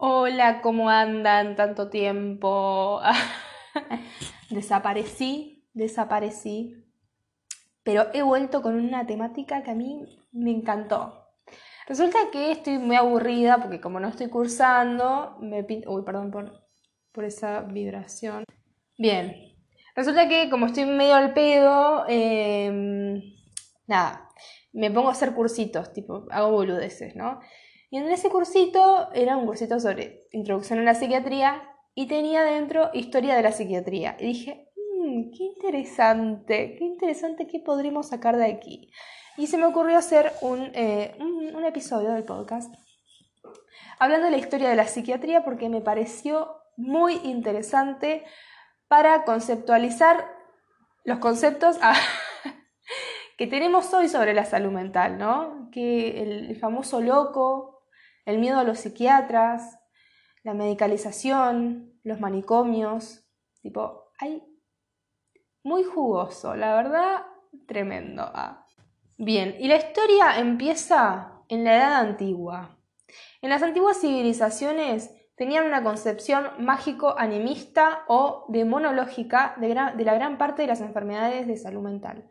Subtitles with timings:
[0.00, 1.56] Hola, ¿cómo andan?
[1.56, 3.00] Tanto tiempo.
[4.50, 6.84] desaparecí, desaparecí.
[7.82, 11.26] Pero he vuelto con una temática que a mí me encantó.
[11.88, 16.68] Resulta que estoy muy aburrida porque como no estoy cursando, me Uy, perdón por,
[17.10, 18.44] por esa vibración.
[18.96, 19.52] Bien.
[19.96, 23.20] Resulta que como estoy medio al pedo, em,
[23.88, 24.30] nada,
[24.72, 27.40] me pongo a hacer cursitos, tipo, hago boludeces, ¿no?
[27.90, 31.62] Y en ese cursito era un cursito sobre introducción a la psiquiatría
[31.94, 34.16] y tenía dentro historia de la psiquiatría.
[34.18, 38.90] Y dije, mmm, qué interesante, qué interesante, ¿qué podríamos sacar de aquí?
[39.36, 40.32] Y se me ocurrió hacer
[40.74, 42.74] eh, un, un episodio del podcast
[43.98, 48.24] hablando de la historia de la psiquiatría porque me pareció muy interesante
[48.86, 50.24] para conceptualizar
[51.04, 51.78] los conceptos
[53.38, 55.68] que tenemos hoy sobre la salud mental, ¿no?
[55.72, 57.77] Que el famoso loco,
[58.28, 59.78] el miedo a los psiquiatras,
[60.42, 63.26] la medicalización, los manicomios,
[63.62, 64.42] tipo, hay
[65.62, 67.22] muy jugoso, la verdad,
[67.66, 68.30] tremendo.
[68.34, 68.66] Ah.
[69.16, 72.78] Bien, y la historia empieza en la edad antigua.
[73.40, 80.60] En las antiguas civilizaciones tenían una concepción mágico-animista o demonológica de, de la gran parte
[80.60, 82.28] de las enfermedades de salud mental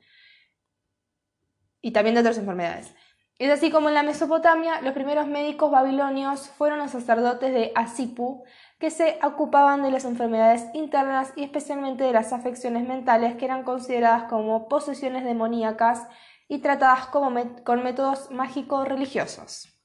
[1.81, 2.93] y también de otras enfermedades.
[3.39, 8.43] Es así como en la Mesopotamia los primeros médicos babilonios fueron los sacerdotes de Asipu,
[8.79, 13.63] que se ocupaban de las enfermedades internas y especialmente de las afecciones mentales que eran
[13.63, 16.07] consideradas como posesiones demoníacas
[16.47, 19.77] y tratadas con métodos mágicos religiosos.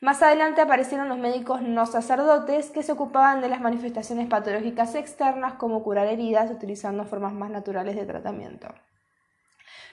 [0.00, 5.54] Más adelante aparecieron los médicos no sacerdotes que se ocupaban de las manifestaciones patológicas externas
[5.54, 8.68] como curar heridas utilizando formas más naturales de tratamiento.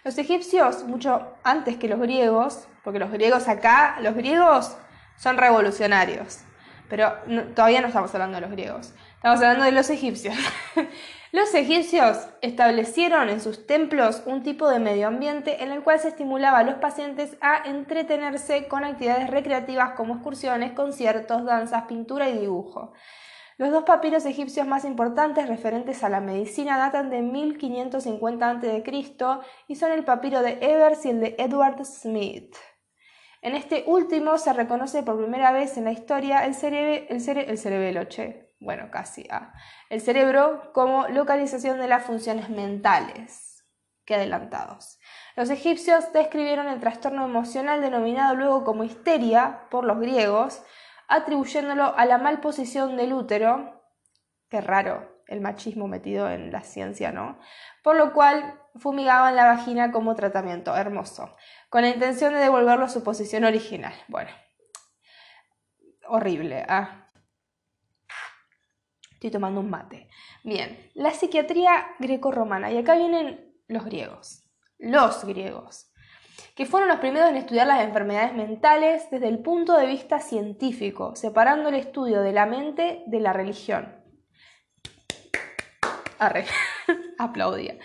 [0.08, 4.77] Los egipcios, mucho antes que los griegos, porque los griegos acá, los griegos
[5.17, 6.45] son revolucionarios,
[6.88, 7.11] pero
[7.53, 10.33] todavía no estamos hablando de los griegos, estamos hablando de los egipcios.
[11.33, 16.07] los egipcios establecieron en sus templos un tipo de medio ambiente en el cual se
[16.07, 22.38] estimulaba a los pacientes a entretenerse con actividades recreativas como excursiones, conciertos, danzas, pintura y
[22.38, 22.94] dibujo.
[23.57, 28.84] Los dos papiros egipcios más importantes referentes a la medicina datan de 1550 a.C.
[29.68, 32.56] y son el papiro de Evers y el de Edward Smith.
[33.41, 36.56] En este último se reconoce por primera vez en la historia el,
[37.09, 38.01] el, cerebelo,
[38.59, 39.53] bueno, casi, ah,
[39.90, 43.66] el cerebro como localización de las funciones mentales.
[44.06, 45.00] Qué adelantados.
[45.35, 50.63] Los egipcios describieron el trastorno emocional denominado luego como histeria por los griegos,
[51.07, 53.84] atribuyéndolo a la mal posición del útero,
[54.50, 57.40] qué raro el machismo metido en la ciencia, ¿no?
[57.84, 61.35] Por lo cual fumigaban la vagina como tratamiento, hermoso,
[61.69, 63.94] con la intención de devolverlo a su posición original.
[64.07, 64.31] Bueno,
[66.07, 67.09] horrible, ¿ah?
[69.12, 70.09] Estoy tomando un mate.
[70.44, 74.47] Bien, la psiquiatría greco-romana, y acá vienen los griegos,
[74.78, 75.91] los griegos
[76.57, 81.16] que fueron los primeros en estudiar las enfermedades mentales desde el punto de vista científico,
[81.16, 83.95] separando el estudio de la mente de la religión.
[86.17, 86.46] Arre,
[87.19, 87.78] aplaudía.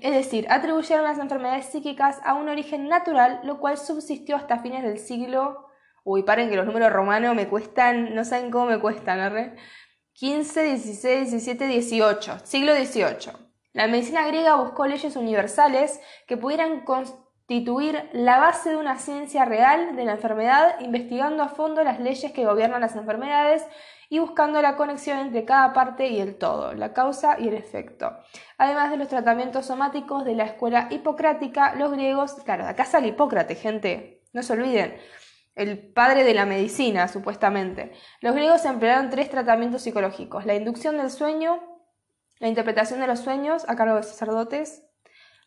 [0.00, 4.84] Es decir, atribuyeron las enfermedades psíquicas a un origen natural, lo cual subsistió hasta fines
[4.84, 5.66] del siglo...
[6.04, 9.56] Uy, paren que los números romanos me cuestan, no saben cómo me cuestan, arre.
[10.14, 13.32] 15, 16, 17, 18, siglo XVIII.
[13.72, 16.84] La medicina griega buscó leyes universales que pudieran
[17.52, 22.32] constituir la base de una ciencia real de la enfermedad, investigando a fondo las leyes
[22.32, 23.62] que gobiernan las enfermedades
[24.08, 28.16] y buscando la conexión entre cada parte y el todo, la causa y el efecto.
[28.56, 33.60] Además de los tratamientos somáticos de la escuela hipocrática, los griegos, claro, acá sale Hipócrates,
[33.60, 34.96] gente, no se olviden,
[35.54, 37.92] el padre de la medicina, supuestamente.
[38.22, 41.60] Los griegos emplearon tres tratamientos psicológicos, la inducción del sueño,
[42.38, 44.86] la interpretación de los sueños a cargo de sacerdotes,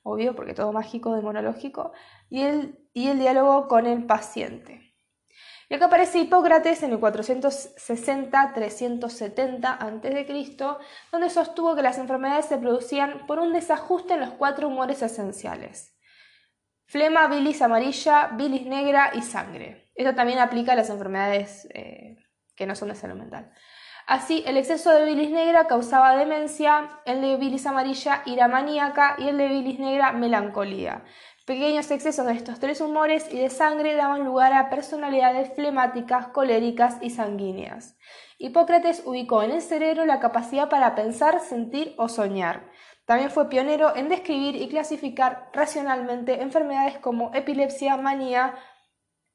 [0.06, 1.92] obvio, porque todo mágico, demonológico,
[2.30, 4.94] y el, y el diálogo con el paciente.
[5.68, 10.78] Y acá aparece Hipócrates en el 460-370 a.C.,
[11.12, 15.98] donde sostuvo que las enfermedades se producían por un desajuste en los cuatro humores esenciales.
[16.86, 19.90] Flema, bilis amarilla, bilis negra y sangre.
[19.96, 22.18] Esto también aplica a las enfermedades eh,
[22.56, 23.52] que no son de salud mental.
[24.08, 29.30] Así, el exceso de bilis negra causaba demencia, el de bilis amarilla ira maníaca y
[29.30, 31.04] el de bilis negra melancolía.
[31.46, 36.98] Pequeños excesos de estos tres humores y de sangre daban lugar a personalidades flemáticas, coléricas
[37.02, 37.98] y sanguíneas.
[38.38, 42.70] Hipócrates ubicó en el cerebro la capacidad para pensar, sentir o soñar.
[43.06, 48.56] También fue pionero en describir y clasificar racionalmente enfermedades como epilepsia, manía,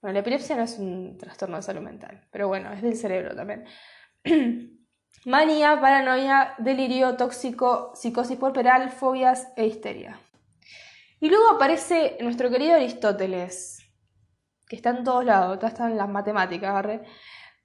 [0.01, 3.35] Bueno, la epilepsia no es un trastorno de salud mental, pero bueno, es del cerebro
[3.35, 3.67] también.
[5.25, 10.19] Manía, paranoia, delirio tóxico, psicosis puerperal, fobias e histeria.
[11.21, 13.79] Y luego aparece nuestro querido Aristóteles,
[14.67, 17.03] que está en todos lados, está en las matemáticas, ¿verdad?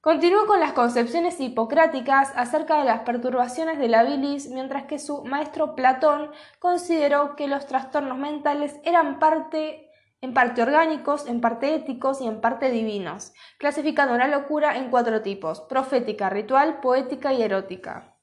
[0.01, 5.23] Continuó con las concepciones hipocráticas acerca de las perturbaciones de la bilis, mientras que su
[5.23, 9.84] maestro Platón consideró que los trastornos mentales eran parte
[10.21, 15.21] en parte orgánicos, en parte éticos y en parte divinos, clasificando la locura en cuatro
[15.21, 18.15] tipos, profética, ritual, poética y erótica.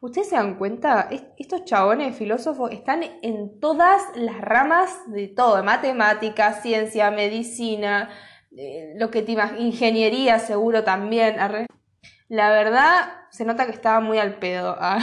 [0.00, 1.08] ¿Ustedes se dan cuenta?
[1.38, 8.10] Estos chabones filósofos están en todas las ramas de todo, matemática, ciencia, medicina,
[8.56, 11.36] eh, lo que te ingeniería seguro también.
[12.28, 14.76] La verdad, se nota que estaba muy al pedo.
[14.78, 14.98] Ah.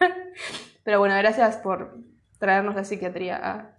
[0.84, 1.98] Pero bueno, gracias por
[2.38, 3.40] traernos la psiquiatría.
[3.42, 3.77] Ah.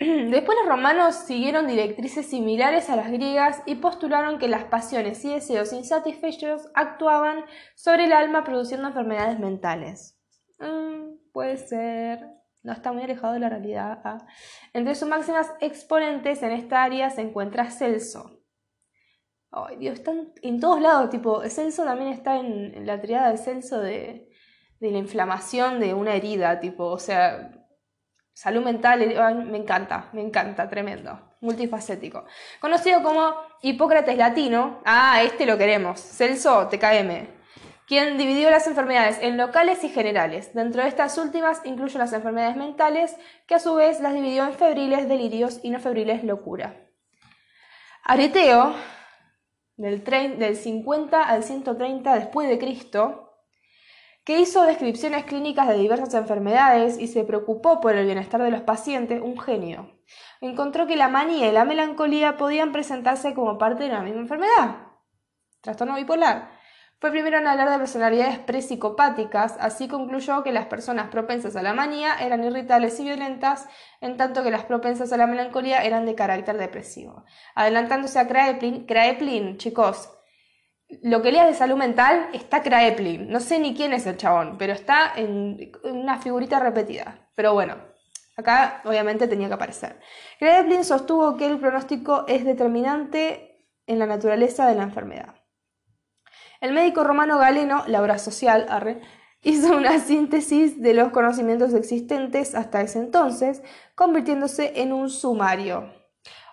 [0.30, 5.34] Después los romanos siguieron directrices similares a las griegas y postularon que las pasiones y
[5.34, 7.44] deseos insatisfechos actuaban
[7.74, 10.18] sobre el alma produciendo enfermedades mentales.
[10.58, 12.30] Mm, puede ser,
[12.62, 14.00] no está muy alejado de la realidad.
[14.04, 14.26] ¿ah?
[14.72, 18.40] Entre sus máximas exponentes en esta área se encuentra Celso.
[19.50, 23.78] Ay, Dios, están en todos lados, tipo, Celso también está en, la triada de Celso
[23.80, 24.30] de,
[24.78, 27.59] de la inflamación de una herida, tipo, o sea,
[28.40, 29.00] Salud mental,
[29.50, 32.24] me encanta, me encanta, tremendo, multifacético.
[32.58, 37.28] Conocido como Hipócrates Latino, ah, este lo queremos, Celso TKM,
[37.86, 40.54] quien dividió las enfermedades en locales y generales.
[40.54, 43.14] Dentro de estas últimas incluye las enfermedades mentales,
[43.46, 46.88] que a su vez las dividió en febriles, delirios y no febriles, locura.
[48.04, 48.74] Areteo,
[49.76, 53.29] del, del 50 al 130 después de Cristo,
[54.24, 58.62] que hizo descripciones clínicas de diversas enfermedades y se preocupó por el bienestar de los
[58.62, 59.98] pacientes, un genio.
[60.40, 64.88] Encontró que la manía y la melancolía podían presentarse como parte de la misma enfermedad.
[65.60, 66.60] Trastorno bipolar.
[67.00, 71.72] Fue primero en hablar de personalidades presicopáticas, así concluyó que las personas propensas a la
[71.72, 73.66] manía eran irritables y violentas,
[74.02, 77.24] en tanto que las propensas a la melancolía eran de carácter depresivo.
[77.54, 80.10] Adelantándose a Kraepelin, Kraepelin, chicos,
[81.02, 83.30] lo que leas de salud mental está Kraepelin.
[83.30, 87.28] No sé ni quién es el chabón, pero está en una figurita repetida.
[87.34, 87.76] Pero bueno,
[88.36, 90.00] acá obviamente tenía que aparecer.
[90.38, 95.34] Kraepelin sostuvo que el pronóstico es determinante en la naturaleza de la enfermedad.
[96.60, 98.66] El médico romano galeno, la obra social,
[99.42, 103.62] hizo una síntesis de los conocimientos existentes hasta ese entonces,
[103.94, 105.99] convirtiéndose en un sumario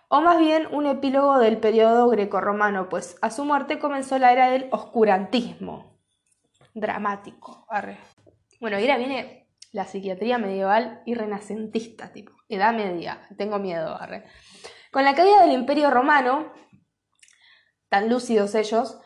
[0.10, 4.50] o más bien un epílogo del periodo grecorromano, pues a su muerte comenzó la era
[4.50, 5.98] del oscurantismo.
[6.74, 7.66] Dramático.
[8.60, 13.96] Bueno, y ahora viene la psiquiatría medieval y renacentista, tipo, edad media, tengo miedo.
[14.00, 14.26] Arre.
[14.92, 16.52] Con la caída del imperio romano,
[17.90, 19.00] tan lúcidos ellos,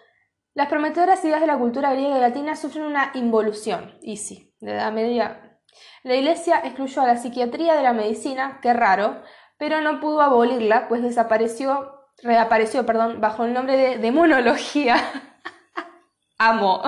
[0.54, 4.74] las prometedoras ideas de la cultura griega y latina sufren una involución, y sí, de
[4.74, 5.60] edad media.
[6.04, 9.24] La iglesia excluyó a la psiquiatría de la medicina, qué raro,
[9.62, 11.94] pero no pudo abolirla, pues desapareció,
[12.24, 14.96] reapareció, perdón, bajo el nombre de demonología.
[16.40, 16.82] Amo.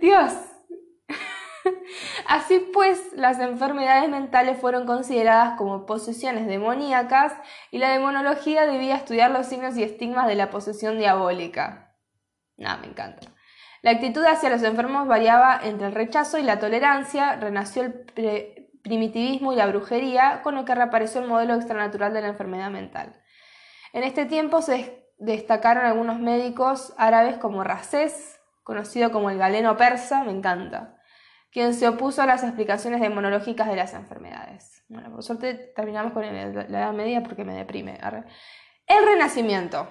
[0.00, 0.32] Dios.
[2.26, 7.34] Así pues, las enfermedades mentales fueron consideradas como posesiones demoníacas
[7.70, 11.94] y la demonología debía estudiar los signos y estigmas de la posesión diabólica.
[12.56, 13.28] Nada, me encanta.
[13.82, 19.52] La actitud hacia los enfermos variaba entre el rechazo y la tolerancia, renació el primitivismo
[19.52, 23.22] y la brujería, con el que reapareció el modelo extranatural de la enfermedad mental.
[23.92, 30.24] En este tiempo se destacaron algunos médicos árabes como Rasés, conocido como el galeno persa,
[30.24, 30.98] me encanta,
[31.50, 34.84] quien se opuso a las explicaciones demonológicas de las enfermedades.
[34.88, 38.00] Bueno, por suerte terminamos con la Edad Media porque me deprime.
[38.86, 39.88] El Renacimiento.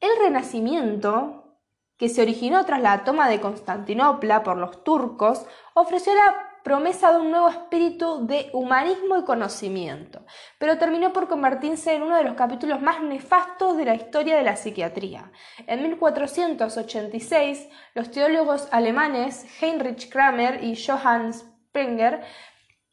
[0.00, 1.58] El Renacimiento,
[1.96, 7.20] que se originó tras la toma de Constantinopla por los turcos, ofreció la promesa de
[7.20, 10.24] un nuevo espíritu de humanismo y conocimiento,
[10.58, 14.42] pero terminó por convertirse en uno de los capítulos más nefastos de la historia de
[14.42, 15.32] la psiquiatría.
[15.66, 22.22] En 1486, los teólogos alemanes Heinrich Kramer y Johann Sprenger,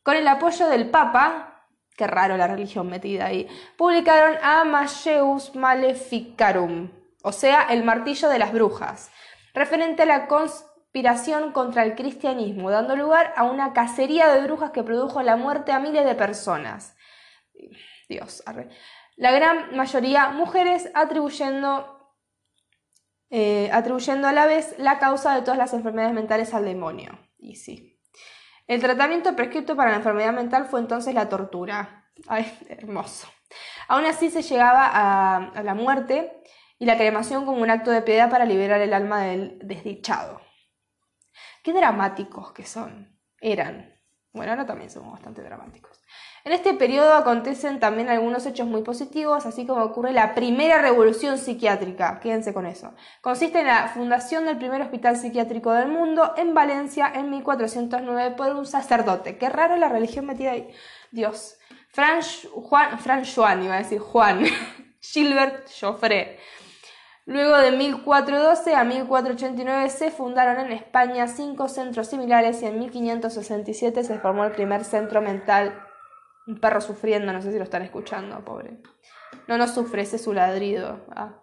[0.03, 3.47] con el apoyo del Papa, qué raro la religión metida ahí,
[3.77, 6.89] publicaron Amadeus Maleficarum,
[7.23, 9.11] o sea, el martillo de las brujas,
[9.53, 10.27] referente a la
[10.91, 15.71] conspiración contra el cristianismo, dando lugar a una cacería de brujas que produjo la muerte
[15.71, 16.95] a miles de personas.
[18.07, 18.43] Dios,
[19.15, 22.15] La gran mayoría mujeres atribuyendo,
[23.29, 27.19] eh, atribuyendo a la vez la causa de todas las enfermedades mentales al demonio.
[27.37, 28.01] Y sí.
[28.65, 32.09] El tratamiento prescrito para la enfermedad mental fue entonces la tortura.
[32.27, 33.27] Ay, hermoso.
[33.87, 36.41] Aún así se llegaba a, la muerte
[36.79, 40.48] y la cremación como un acto de piedad para liberar el alma del desdichado.
[41.73, 43.93] Dramáticos que son, eran.
[44.31, 45.99] Bueno, ahora también somos bastante dramáticos.
[46.45, 51.37] En este periodo acontecen también algunos hechos muy positivos, así como ocurre la primera revolución
[51.37, 52.19] psiquiátrica.
[52.19, 52.93] Quédense con eso.
[53.21, 58.55] Consiste en la fundación del primer hospital psiquiátrico del mundo en Valencia en 1409 por
[58.55, 59.37] un sacerdote.
[59.37, 60.69] Qué raro la religión metida ahí.
[61.11, 61.57] Dios.
[61.91, 62.21] Fran
[62.53, 62.97] Juan,
[63.35, 64.45] Juan, iba a decir Juan.
[65.01, 66.39] Gilbert Joffre.
[67.29, 74.03] Luego de 1412 a 1489 se fundaron en España cinco centros similares y en 1567
[74.03, 75.79] se formó el primer centro mental
[76.47, 78.79] un perro sufriendo, no sé si lo están escuchando, pobre.
[79.47, 81.05] No, no sufre, ese es su ladrido.
[81.15, 81.39] Ah.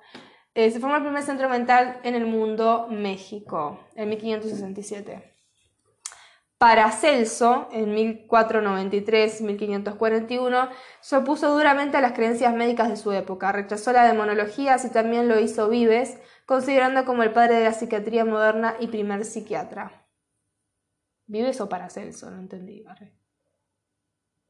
[0.55, 5.36] Eh, se formó el primer centro mental en el mundo, México, en 1567.
[6.59, 10.71] Paracelso, en 1493-1541,
[11.01, 15.29] se opuso duramente a las creencias médicas de su época, rechazó la demonología, así también
[15.29, 20.07] lo hizo Vives, considerando como el padre de la psiquiatría moderna y primer psiquiatra.
[21.27, 22.31] ¿Vives o Paracelso?
[22.31, 22.83] No entendí.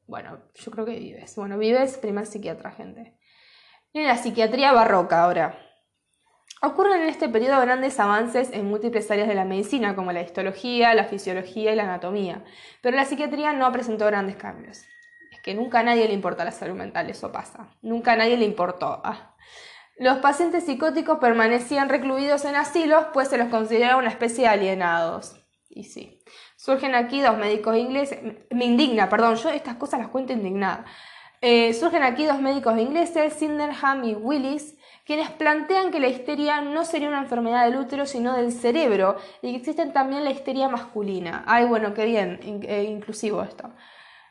[0.07, 1.35] Bueno, yo creo que Vives.
[1.35, 3.19] Bueno, Vives, primer psiquiatra, gente.
[3.93, 5.66] En la psiquiatría barroca ahora.
[6.63, 10.95] Ocurren en este periodo grandes avances en múltiples áreas de la medicina, como la histología,
[10.95, 12.43] la fisiología y la anatomía,
[12.81, 14.79] pero la psiquiatría no presentó grandes cambios.
[15.31, 17.69] Es que nunca a nadie le importa la salud mental, eso pasa.
[17.83, 19.03] Nunca a nadie le importó.
[19.05, 19.35] Ah.
[19.99, 25.37] Los pacientes psicóticos permanecían recluidos en asilos, pues se los consideraba una especie de alienados.
[25.69, 26.23] Y sí.
[26.57, 28.19] Surgen aquí dos médicos ingleses,
[28.51, 30.87] me indigna, perdón, yo estas cosas las cuento indignada.
[31.43, 34.76] Eh, surgen aquí dos médicos ingleses, Sydenham y Willis,
[35.07, 39.53] quienes plantean que la histeria no sería una enfermedad del útero, sino del cerebro, y
[39.53, 41.45] que existe también la histeria masculina.
[41.47, 43.73] Ay, bueno, qué bien, eh, inclusivo esto.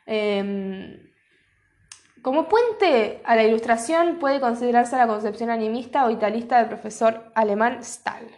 [0.04, 1.10] Em,
[2.20, 7.82] como puente a la ilustración puede considerarse la concepción animista o italista del profesor alemán
[7.82, 8.28] Stahl.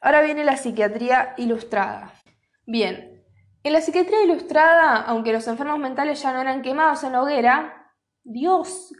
[0.00, 2.14] Ahora viene la psiquiatría ilustrada.
[2.64, 3.24] Bien,
[3.62, 7.92] en la psiquiatría ilustrada, aunque los enfermos mentales ya no eran quemados en la hoguera,
[8.22, 8.94] Dios,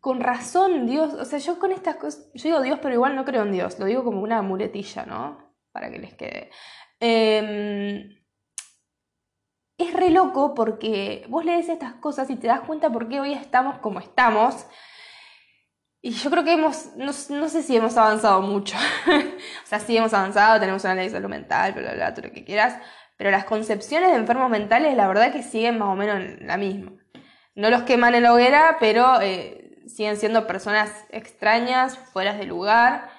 [0.00, 3.24] con razón, Dios, o sea, yo con estas cosas, yo digo Dios, pero igual no
[3.24, 5.54] creo en Dios, lo digo como una muletilla, ¿no?
[5.72, 6.50] Para que les quede.
[7.00, 8.18] Em,
[9.78, 13.32] es re loco porque vos lees estas cosas y te das cuenta por qué hoy
[13.32, 14.66] estamos como estamos.
[16.00, 18.76] Y yo creo que hemos, no, sé si hemos avanzado mucho.
[19.06, 22.28] o sea, sí hemos avanzado, tenemos una ley de salud mental, bla, bla, bla, todo
[22.28, 22.80] lo que quieras.
[23.16, 26.92] Pero las concepciones de enfermos mentales, la verdad que siguen más o menos la misma.
[27.56, 33.10] No los queman en la hoguera, pero eh, siguen siendo personas extrañas, fuera de lugar,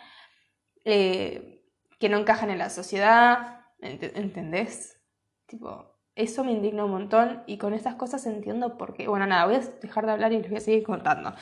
[0.85, 1.65] eh,
[1.99, 3.61] que no encajan en la sociedad.
[3.81, 4.99] ¿Entendés?
[5.45, 9.07] Tipo, eso me indigna un montón y con estas cosas entiendo por qué.
[9.07, 11.33] Bueno, nada, voy a dejar de hablar y les voy a seguir contando.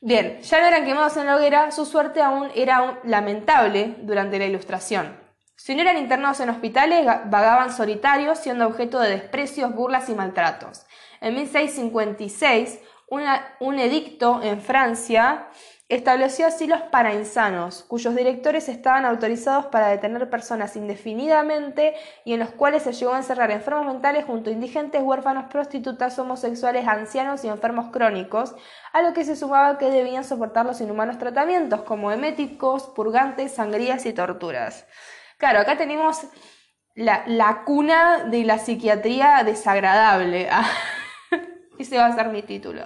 [0.00, 4.46] Bien, ya no eran quemados en la hoguera, su suerte aún era lamentable durante la
[4.46, 5.18] ilustración.
[5.56, 10.84] Si no eran internados en hospitales, vagaban solitarios, siendo objeto de desprecios, burlas y maltratos.
[11.20, 15.48] En 1656, un edicto en Francia
[15.88, 21.94] estableció asilos para insanos, cuyos directores estaban autorizados para detener personas indefinidamente
[22.24, 26.18] y en los cuales se llegó a encerrar enfermos mentales junto a indigentes, huérfanos, prostitutas,
[26.18, 28.54] homosexuales, ancianos y enfermos crónicos,
[28.92, 34.06] a lo que se sumaba que debían soportar los inhumanos tratamientos como eméticos, purgantes, sangrías
[34.06, 34.86] y torturas.
[35.36, 36.22] Claro, acá tenemos
[36.94, 40.48] la, cuna de la psiquiatría desagradable.
[41.78, 42.82] Ese va a ser mi título.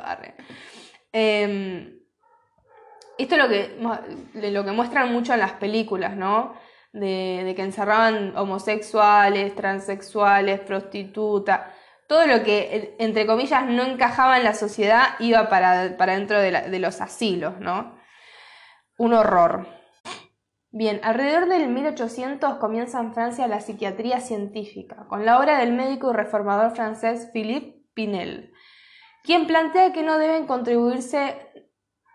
[1.12, 1.98] Eh,
[3.18, 6.54] esto es lo que, lo que muestran mucho en las películas, ¿no?
[6.92, 11.62] De, que encerraban homosexuales, transexuales, prostitutas,
[12.06, 16.52] todo lo que, entre comillas, no encajaba en la sociedad iba para, para dentro de,
[16.70, 17.98] de los asilos, ¿no?
[18.96, 19.66] Un horror.
[20.70, 26.10] Bien, alrededor del 1800 comienza en Francia la psiquiatría científica, con la obra del médico
[26.10, 28.52] y reformador francés Philippe Pinel,
[29.28, 31.34] quien plantea que no deben contribuirse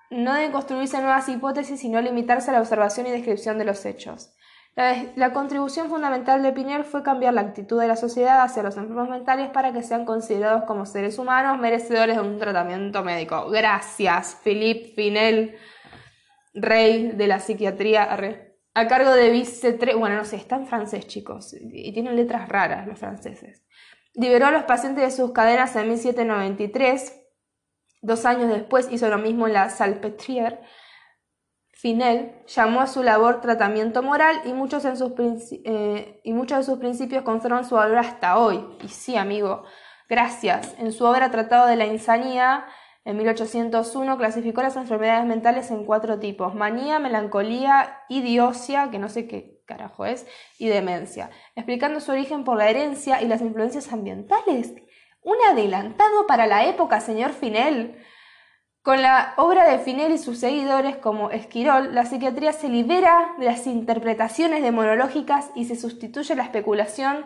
[0.10, 4.34] no deben construirse nuevas hipótesis, sino limitarse a la observación y descripción de los hechos.
[4.76, 9.10] La, contribución fundamental de Pinel fue cambiar la actitud de la sociedad hacia los enfermos
[9.10, 13.48] mentales para que sean considerados como seres humanos merecedores de un tratamiento médico.
[13.52, 15.56] Gracias, Philippe Pinel,
[16.56, 18.10] rey de la psiquiatría,
[18.74, 22.88] a cargo de Vice bueno, no sé, está en francés, chicos, y tienen letras raras
[22.88, 23.64] los franceses.
[24.14, 27.24] Liberó a los pacientes de sus cadenas en 1793
[28.04, 30.60] Dos años después hizo lo mismo en la Salpêtrière.
[31.72, 37.24] Finel llamó a su labor tratamiento moral y muchos, en sus eh, de sus principios
[37.24, 38.78] conservan su valor hasta hoy.
[38.84, 39.64] Y sí, amigo,
[40.10, 40.76] gracias.
[40.80, 42.66] En su obra Tratado de la Insanía,
[43.06, 49.28] En 1801 clasificó las enfermedades mentales en cuatro tipos, manía, melancolía, idiosia, que no sé
[49.28, 50.26] qué carajo es,
[50.58, 54.74] y demencia, explicando su origen por la herencia y las influencias ambientales.
[55.22, 57.98] Un adelantado para la época, señor Finel.
[58.82, 63.46] Con la obra de Finel y sus seguidores como Esquirol, la psiquiatría se libera de
[63.46, 67.26] las interpretaciones demonológicas y se sustituye la especulación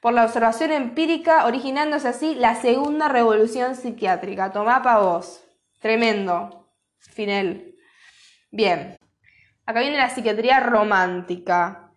[0.00, 4.52] por la observación empírica, originándose así la segunda revolución psiquiátrica.
[4.52, 5.44] Tomá pa' vos.
[5.80, 6.70] Tremendo.
[6.98, 7.76] Finel.
[8.50, 8.96] Bien.
[9.64, 11.92] Acá viene la psiquiatría romántica.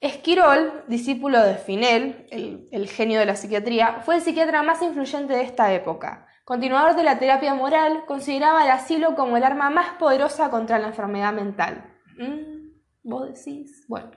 [0.00, 5.32] Esquirol, discípulo de Finel, el, el genio de la psiquiatría, fue el psiquiatra más influyente
[5.32, 6.26] de esta época.
[6.44, 10.88] Continuador de la terapia moral, consideraba el asilo como el arma más poderosa contra la
[10.88, 11.92] enfermedad mental.
[12.18, 12.68] Mm,
[13.02, 13.84] ¿Vos decís?
[13.88, 14.10] Bueno.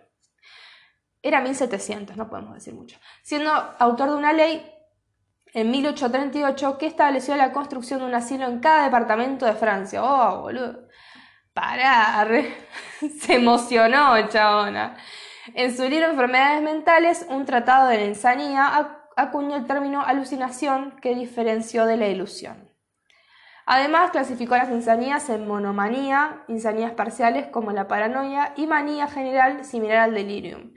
[1.22, 2.98] Era 1700, no podemos decir mucho.
[3.24, 4.66] Siendo autor de una ley
[5.54, 10.04] en 1838 que estableció la construcción de un asilo en cada departamento de Francia.
[10.04, 10.88] Oh, boludo.
[11.54, 12.30] Parar.
[13.20, 14.96] Se emocionó, chabona.
[15.56, 21.16] En su libro Enfermedades Mentales, un tratado de la insanía, acuñó el término alucinación que
[21.16, 22.70] diferenció de la ilusión.
[23.66, 29.98] Además, clasificó las insanías en monomanía, insanías parciales como la paranoia y manía general similar
[29.98, 30.74] al delirium.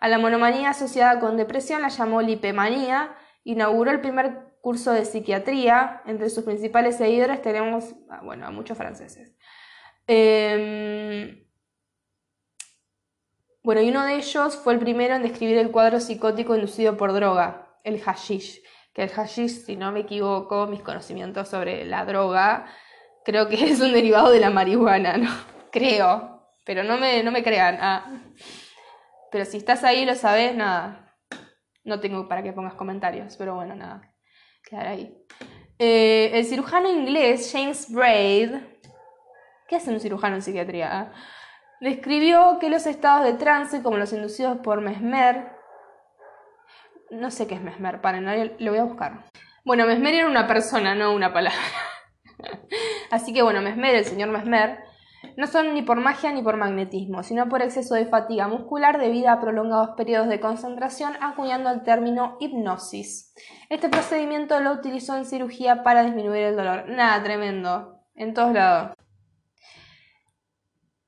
[0.00, 6.02] A la monomanía asociada con depresión la llamó lipemanía, inauguró el primer curso de psiquiatría,
[6.06, 9.36] entre sus principales seguidores tenemos, bueno, a muchos franceses.
[10.06, 11.44] Em,
[13.62, 17.12] bueno, y uno de ellos fue el primero en describir el cuadro psicótico inducido por
[17.12, 18.62] droga, el hashish,
[18.92, 22.66] que el hashish, si no me equivoco, mis conocimientos sobre la droga,
[23.24, 25.30] creo que es un derivado de la marihuana, ¿no?
[25.70, 27.78] Creo, pero no me, no me crean.
[27.80, 28.22] Ah.
[29.36, 31.14] Pero si estás ahí lo sabes, nada.
[31.84, 34.00] No tengo para que pongas comentarios, pero bueno, nada.
[34.64, 35.14] Quedar ahí.
[35.78, 38.54] Eh, el cirujano inglés James Braid,
[39.68, 40.90] ¿qué hace un cirujano en psiquiatría?
[40.90, 41.12] Ah?
[41.82, 45.52] Describió que los estados de trance, como los inducidos por Mesmer,
[47.10, 49.26] no sé qué es Mesmer, paren, lo voy a buscar.
[49.66, 51.60] Bueno, Mesmer era una persona, no una palabra.
[53.10, 54.78] Así que bueno, Mesmer, el señor Mesmer,
[55.36, 59.30] no son ni por magia ni por magnetismo, sino por exceso de fatiga muscular debido
[59.30, 63.34] a prolongados periodos de concentración, acuñando el término hipnosis.
[63.68, 66.88] Este procedimiento lo utilizó en cirugía para disminuir el dolor.
[66.88, 68.96] Nada, tremendo, en todos lados.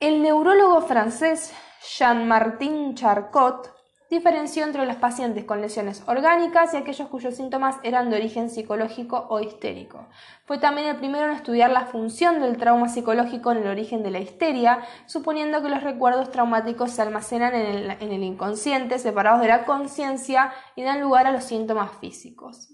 [0.00, 1.54] El neurólogo francés
[1.96, 3.77] Jean-Martin Charcot
[4.10, 9.26] diferenció entre los pacientes con lesiones orgánicas y aquellos cuyos síntomas eran de origen psicológico
[9.28, 10.08] o histérico.
[10.46, 14.10] Fue también el primero en estudiar la función del trauma psicológico en el origen de
[14.10, 19.40] la histeria, suponiendo que los recuerdos traumáticos se almacenan en el, en el inconsciente, separados
[19.40, 22.70] de la conciencia y dan lugar a los síntomas físicos.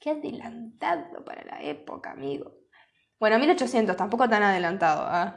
[0.00, 2.52] Qué adelantado para la época, amigo.
[3.18, 5.32] Bueno, 1800, tampoco tan adelantado, ¿eh?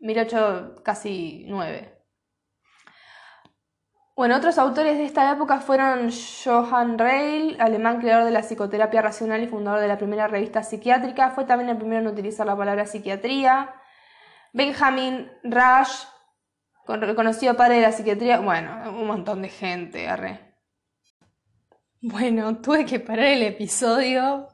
[0.00, 1.99] 1800, casi 9.
[4.20, 6.10] Bueno, otros autores de esta época fueron
[6.44, 11.30] Johann Reil, alemán creador de la psicoterapia racional y fundador de la primera revista psiquiátrica,
[11.30, 13.74] fue también el primero en utilizar la palabra psiquiatría.
[14.52, 16.04] Benjamin Rush,
[16.86, 20.54] reconocido padre de la psiquiatría, bueno, un montón de gente, arre.
[22.02, 24.48] Bueno, tuve que parar el episodio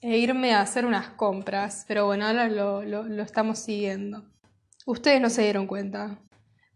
[0.00, 4.24] e irme a hacer unas compras, pero bueno, ahora lo, lo estamos siguiendo.
[4.86, 6.18] Ustedes no se dieron cuenta.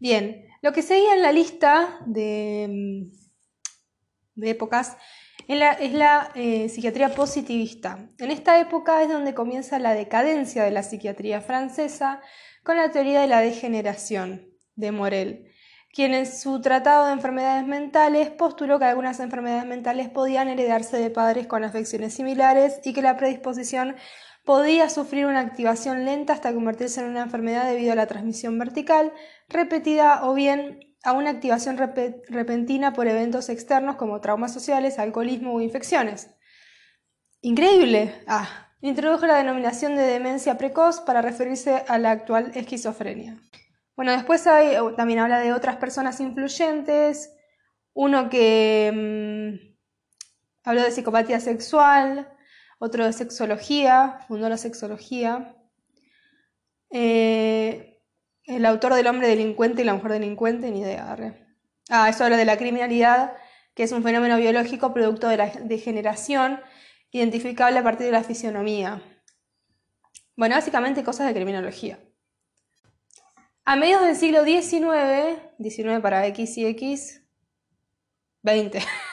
[0.01, 3.11] Bien, lo que seguía en la lista de,
[4.37, 4.97] mm, épocas
[5.49, 8.09] es la, eh, psiquiatría positivista.
[8.19, 12.21] En esta época es donde comienza la decadencia de la psiquiatría francesa
[12.63, 15.51] con la teoría de la degeneración de Morel,
[15.93, 21.11] quien en su tratado de enfermedades mentales postuló que algunas enfermedades mentales podían heredarse de
[21.11, 23.97] padres con afecciones similares y que la predisposición
[24.49, 29.13] podía sufrir una activación lenta hasta convertirse en una enfermedad debido a la transmisión vertical,
[29.47, 35.61] repetida o bien a una activación repentina por eventos externos como traumas sociales, alcoholismo o
[35.61, 36.31] infecciones.
[37.43, 38.15] Increíble.
[38.27, 43.39] Ah, introdujo la denominación de demencia precoz para referirse a la actual esquizofrenia.
[43.97, 47.37] Bueno, después hay, también habla de otras personas influyentes,
[47.93, 52.33] uno que mm, habló de psicopatía sexual,
[52.79, 55.55] otro de sexología, fundó la sexología.
[56.91, 58.01] Eh,
[58.45, 61.17] el autor del hombre delincuente y la mujer delincuente, ni idea.
[61.91, 63.35] Ah, eso habla de la criminalidad,
[63.75, 66.61] que es un fenómeno biológico producto de la degeneración,
[67.11, 69.03] identificable a partir de la fisionomía.
[70.37, 71.99] Bueno, básicamente cosas de criminología.
[73.65, 77.23] A mediados del siglo XIX, 19 para X y X,
[78.43, 78.81] 20.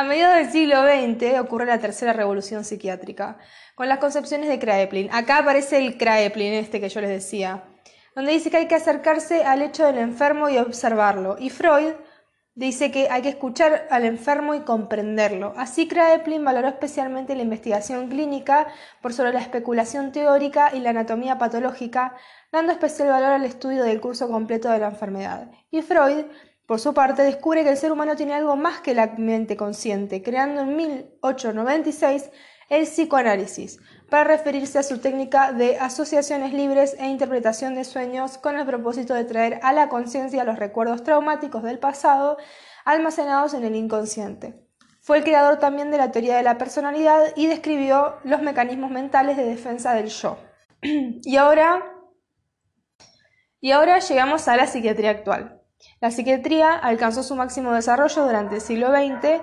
[0.00, 3.36] A mediados del siglo XX ocurre la tercera revolución psiquiátrica,
[3.74, 5.10] con las concepciones de Kraepelin.
[5.12, 7.64] Acá aparece el Kraepelin, este que yo les decía,
[8.16, 11.36] donde dice que hay que acercarse al hecho del enfermo y observarlo.
[11.38, 11.92] Y Freud
[12.54, 15.52] dice que hay que escuchar al enfermo y comprenderlo.
[15.58, 18.68] Así Kraepelin valoró especialmente la investigación clínica
[19.02, 22.16] por sobre la especulación teórica y la anatomía patológica,
[22.50, 25.50] dando especial valor al estudio del curso completo de la enfermedad.
[25.70, 26.24] Y Freud
[26.70, 30.22] por su parte, descubre que el ser humano tiene algo más que la mente consciente,
[30.22, 32.30] creando en 1896
[32.68, 38.56] el psicoanálisis, para referirse a su técnica de asociaciones libres e interpretación de sueños con
[38.56, 42.36] el propósito de traer a la conciencia los recuerdos traumáticos del pasado
[42.84, 44.64] almacenados en el inconsciente.
[45.00, 49.36] Fue el creador también de la teoría de la personalidad y describió los mecanismos mentales
[49.36, 50.38] de defensa del yo.
[50.82, 51.82] y ahora
[53.58, 55.59] y ahora llegamos a la psiquiatría actual.
[56.00, 59.42] La psiquiatría alcanzó su máximo desarrollo durante el siglo XX,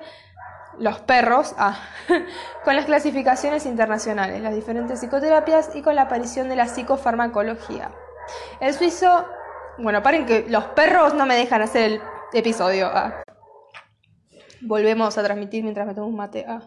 [0.80, 1.80] los perros, ah,
[2.64, 7.92] con las clasificaciones internacionales, las diferentes psicoterapias y con la aparición de la psicofarmacología.
[8.60, 9.26] El suizo,
[9.78, 12.02] bueno, paren que los perros no me dejan hacer el
[12.34, 12.88] episodio.
[12.88, 13.24] Ah.
[14.62, 16.46] Volvemos a transmitir mientras me tomo un mate.
[16.48, 16.62] Ah.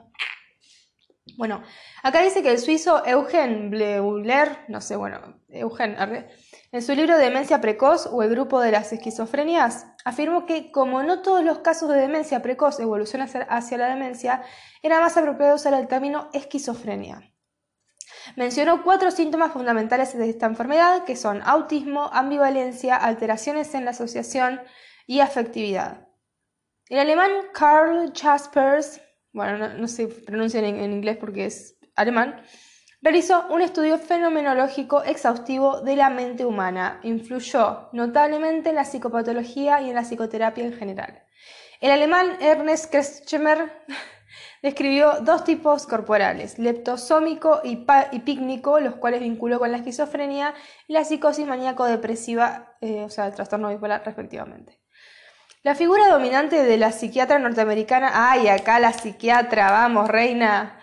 [1.37, 1.63] Bueno,
[2.03, 5.97] acá dice que el suizo Eugen Bleuler, no sé, bueno, Eugen,
[6.73, 11.21] en su libro Demencia Precoz o el grupo de las esquizofrenias, afirmó que como no
[11.21, 14.43] todos los casos de demencia precoz evolucionan hacia la demencia,
[14.83, 17.33] era más apropiado usar el término esquizofrenia.
[18.37, 24.61] Mencionó cuatro síntomas fundamentales de esta enfermedad, que son autismo, ambivalencia, alteraciones en la asociación
[25.07, 26.07] y afectividad.
[26.89, 29.01] El alemán Karl Jaspers,
[29.33, 32.43] bueno, no, no se pronuncia en inglés porque es alemán,
[33.03, 37.01] Realizó un estudio fenomenológico exhaustivo de la mente humana.
[37.03, 41.23] Influyó notablemente en la psicopatología y en la psicoterapia en general.
[41.81, 43.73] El alemán Ernest Kretschmer
[44.63, 47.77] describió dos tipos corporales, leptosómico y,
[48.21, 50.53] pícnico, los cuales vinculó con la esquizofrenia
[50.87, 54.79] y la psicosis maníaco-depresiva, eh, o sea, el trastorno bipolar respectivamente.
[55.63, 60.79] La figura dominante de la psiquiatra norteamericana, ay, acá la psiquiatra, vamos, reina,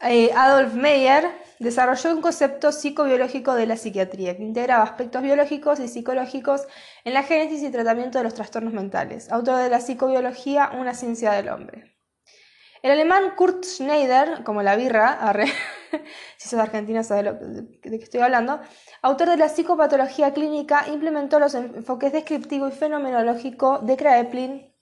[0.00, 5.88] eh, Adolf Meyer, desarrolló un concepto psicobiológico de la psiquiatría que integraba aspectos biológicos y
[5.88, 6.66] psicológicos
[7.04, 11.32] en la génesis y tratamiento de los trastornos mentales, autor de la psicobiología, una ciencia
[11.32, 11.98] del hombre.
[12.82, 15.32] El alemán Kurt Schneider, como la birra,
[16.36, 18.60] si sos argentino sabes de, qué estoy hablando,
[19.02, 24.77] autor de la psicopatología clínica, implementó los enfoques descriptivo y fenomenológico de Kraepelin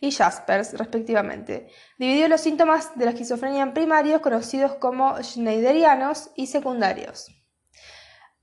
[0.00, 1.68] y Jaspers, respectivamente.
[1.98, 7.28] Dividió los síntomas de la esquizofrenia en primarios, conocidos como schneiderianos, y secundarios.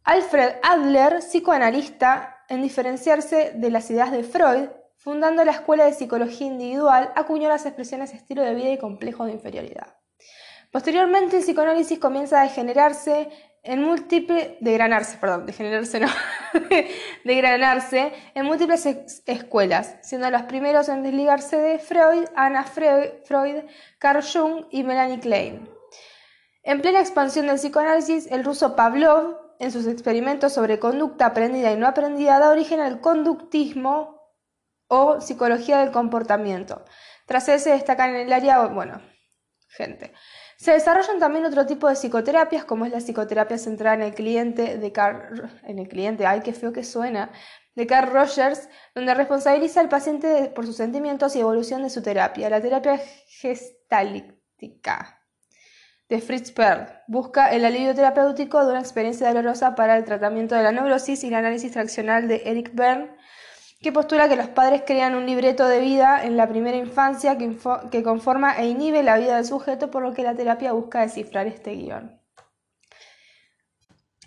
[0.03, 6.47] Alfred Adler, psicoanalista, en diferenciarse de las ideas de Freud, fundando la Escuela de Psicología
[6.47, 9.95] Individual, acuñó las expresiones estilo de vida y complejo de inferioridad.
[10.71, 13.29] Posteriormente, el psicoanálisis comienza a degenerarse
[13.65, 16.07] en múltiples, degranarse, perdón, degenerarse no,
[17.23, 18.85] degranarse en múltiples
[19.25, 23.63] escuelas, siendo los primeros en desligarse de Freud, Anna Freud,
[23.97, 25.67] Carl Jung y Melanie Klein.
[26.61, 31.77] En plena expansión del psicoanálisis, el ruso Pavlov, en sus experimentos sobre conducta aprendida y
[31.77, 34.21] no aprendida, da origen al conductismo
[34.87, 36.85] o psicología del comportamiento.
[37.25, 39.01] Tras ese destacan en el área, bueno,
[39.69, 40.13] gente.
[40.65, 44.79] Se desarrollan también otro tipo de psicoterapias, como es la psicoterapia centrada en el cliente
[44.79, 47.31] de Carl, en el cliente, ay, qué feo que suena,
[47.75, 52.49] de Carl Rogers, donde responsabiliza al paciente por sus sentimientos y evolución de su terapia.
[52.49, 55.21] La terapia gestáltica
[56.09, 60.63] de Fritz Perl busca el alivio terapéutico de una experiencia dolorosa para el tratamiento de
[60.63, 63.14] la neurosis y el análisis traccional de Eric Berne
[63.85, 68.01] que postula que los padres crean un libreto de vida en la primera infancia que,
[68.03, 71.75] conforma e inhibe la vida del sujeto, por lo que la terapia busca descifrar este
[71.75, 72.19] guion.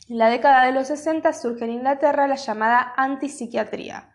[0.09, 4.15] En la década de los 60 surge en Inglaterra la llamada antipsiquiatría.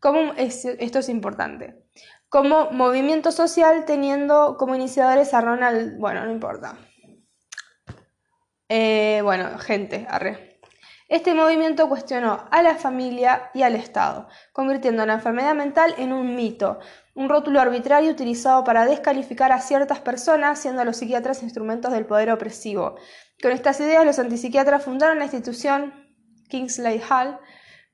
[0.00, 1.84] Como, esto es importante.
[2.30, 5.98] Como movimiento social teniendo como iniciadores a Ronald...
[5.98, 6.78] Bueno, no importa.
[8.70, 10.49] Eh, bueno, gente, arre.
[11.10, 16.36] Este movimiento cuestionó a la familia y al Estado, convirtiendo la enfermedad mental en un
[16.36, 16.78] mito,
[17.16, 22.30] un rótulo arbitrario utilizado para descalificar a ciertas personas, siendo los psiquiatras instrumentos del poder
[22.30, 22.94] opresivo.
[23.42, 25.92] Con estas ideas, los antipsiquiatras fundaron la institución
[26.48, 27.40] Kingsley Hall,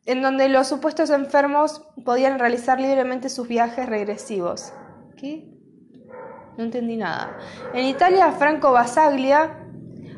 [0.04, 4.74] en donde los supuestos enfermos podían realizar libremente sus viajes regresivos.
[5.16, 5.56] ¿Qué?
[6.58, 7.38] No entendí nada.
[7.72, 9.65] En Italia, Franco Basaglia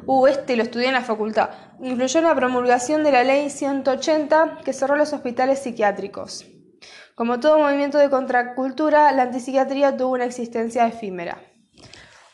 [0.09, 4.59] uh, este lo estudié en la facultad, influyó en la promulgación de la ley 180
[4.65, 6.47] que cerró los hospitales psiquiátricos.
[7.15, 11.43] Como todo movimiento de contracultura, la antipsiquiatría tuvo una existencia efímera.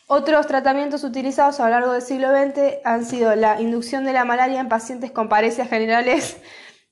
[0.06, 4.24] Otros tratamientos utilizados a lo largo del siglo XX han sido la inducción de la
[4.24, 6.36] malaria en pacientes con parecias generales,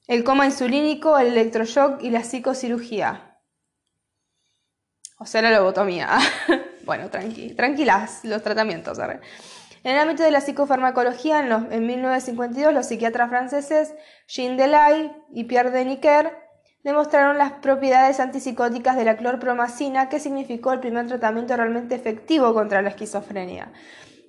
[0.09, 3.39] el coma insulínico, el electroshock y la psicocirugía.
[5.19, 6.19] O sea, la lobotomía.
[6.85, 8.99] bueno, tranquilas los tratamientos.
[9.85, 13.95] En el ámbito de la psicofarmacología, en, en 1952, los psiquiatras franceses
[14.29, 16.37] Jean Delay y Pierre Deniker
[16.85, 22.83] demostraron las propiedades antipsicóticas de la clorpromacina, que significó el primer tratamiento realmente efectivo contra
[22.83, 23.73] la esquizofrenia.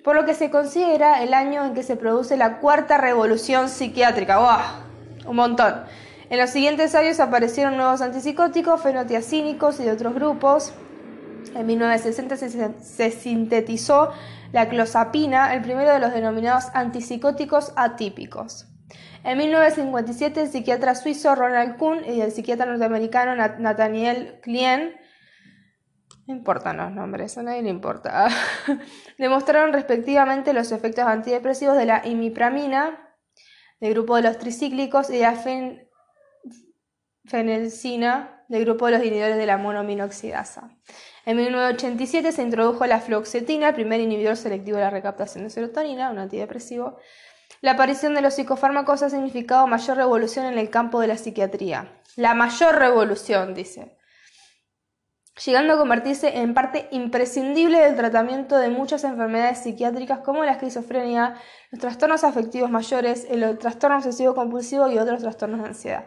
[0.04, 4.38] Por lo que se considera el año en que se produce la cuarta revolución psiquiátrica.
[4.38, 5.30] ¡Wow!
[5.30, 5.84] Un montón.
[6.30, 10.74] En los siguientes años aparecieron nuevos antipsicóticos, fenotiacínicos y de otros grupos.
[11.56, 12.36] En 1960
[12.82, 14.12] se, sintetizó
[14.54, 18.68] la clozapina, el primero de los denominados antipsicóticos atípicos.
[19.24, 24.94] En 1957, el psiquiatra suizo Ronald Kuhn y el psiquiatra norteamericano Nathaniel Klein,
[26.28, 28.28] no importan los nombres, a nadie le importa,
[29.18, 33.10] demostraron respectivamente los efectos antidepresivos de la imipramina,
[33.80, 35.36] del grupo de los tricíclicos, y la
[37.26, 40.70] fenelcina, del grupo de los inhibidores de la monominoxidasa.
[41.26, 46.10] En 1987 se introdujo la fluoxetina, el primer inhibidor selectivo de la recaptación de serotonina,
[46.10, 46.98] un antidepresivo,
[47.64, 52.02] la aparición de los psicofármacos ha significado mayor revolución en el campo de la psiquiatría.
[52.18, 53.98] La mayor revolución, dice.
[55.46, 61.36] Llegando a convertirse en parte imprescindible del tratamiento de muchas enfermedades psiquiátricas como la esquizofrenia,
[61.72, 66.06] los trastornos afectivos mayores, el trastorno obsesivo compulsivo y otros trastornos de ansiedad.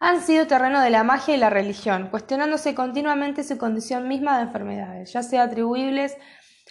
[0.01, 4.43] han sido terreno de la magia y la religión, cuestionándose continuamente su condición misma de
[4.43, 6.15] enfermedades, ya sea atribuibles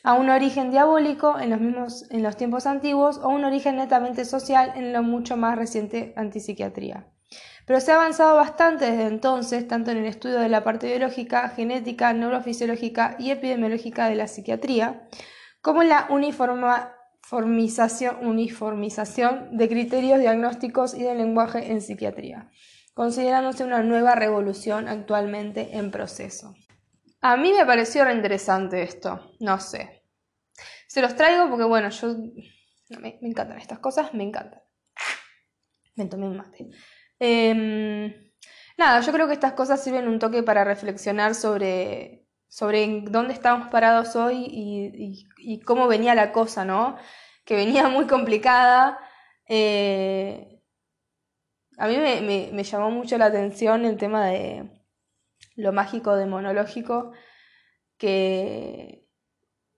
[0.08, 4.24] a un origen diabólico en los, mismos, en los tiempos antiguos o un origen netamente
[4.24, 7.08] social en lo mucho más reciente antipsiquiatría.
[7.65, 11.50] Pero se ha avanzado bastante desde entonces, tanto en el estudio de la parte biológica,
[11.50, 15.10] genética, neurofisiológica y epidemiológica de la psiquiatría,
[15.62, 22.50] como en la uniformización, uniformización de criterios diagnósticos y del lenguaje en psiquiatría
[22.93, 26.56] considerándose una nueva revolución actualmente en proceso.
[27.22, 29.97] A mí me pareció reinteresante esto, no sé.
[30.88, 32.15] Se los traigo porque, bueno, yo
[33.00, 34.62] me, encantan estas cosas, me encantan.
[35.96, 36.70] Me tomé un mate.
[37.20, 38.32] Em,
[38.78, 43.70] nada, yo creo que estas cosas sirven un toque para reflexionar sobre, sobre dónde estamos
[43.70, 44.46] parados hoy
[45.38, 46.98] y, cómo venía la cosa, ¿no?
[47.46, 49.00] Que venía muy complicada.
[49.48, 50.62] Eh,
[51.78, 54.70] a mí me, llamó mucho la atención el tema de
[55.56, 57.12] lo mágico demonológico,
[57.98, 59.07] que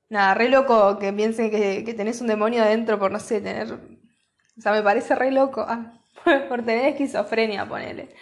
[0.09, 3.73] nada, re loco que piensen que, tenés un demonio adentro por, no sé, tener...
[3.73, 6.01] O sea, me parece re loco, ah,
[6.49, 8.15] por tener esquizofrenia, ponele.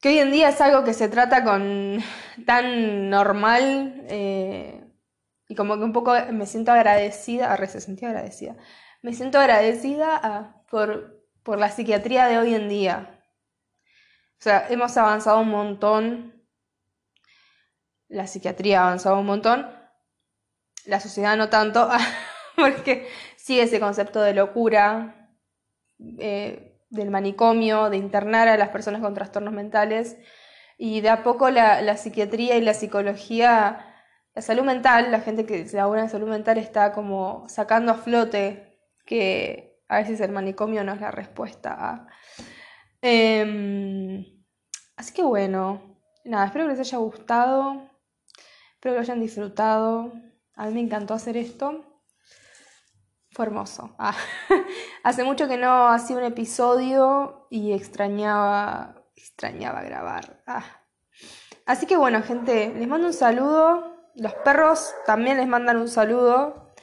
[0.00, 1.98] Que hoy en día es algo que se trata con
[2.46, 4.84] tan normal eh,
[5.48, 8.56] y como que un poco me siento agradecida, a se sentía agradecida,
[9.02, 13.22] me siento agradecida ah, por por la psiquiatría de hoy en día.
[14.38, 16.46] O sea, hemos avanzado un montón,
[18.08, 19.68] la psiquiatría ha avanzado un montón,
[20.90, 21.88] la sociedad no tanto,
[22.56, 25.30] porque sigue ese concepto de locura,
[26.18, 30.18] eh, del manicomio, de internar a las personas con trastornos mentales.
[30.76, 33.86] Y de a poco la, psiquiatría y la psicología
[34.34, 37.96] la salud mental, la gente que se labura en salud mental está como sacando a
[37.96, 42.06] flote que a veces el manicomio no es la respuesta.
[43.02, 44.24] Em,
[44.96, 47.90] así que bueno, nada, espero que les haya gustado,
[48.74, 50.12] espero que lo hayan disfrutado.
[50.60, 51.86] A mí me encantó hacer esto.
[53.30, 53.96] Fue hermoso.
[53.98, 54.14] Ah,
[55.02, 60.42] hace mucho que no hacía un episodio y extrañaba, extrañaba grabar.
[60.46, 60.62] Ah.
[61.64, 64.10] Así que bueno, gente, les mando un saludo.
[64.16, 66.74] Los perros también les mandan un saludo.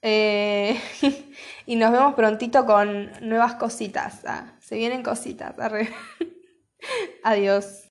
[0.00, 0.80] Eh,
[1.66, 4.24] y nos vemos prontito con nuevas cositas.
[4.24, 5.54] Ah, se vienen cositas.
[7.24, 7.84] Adiós.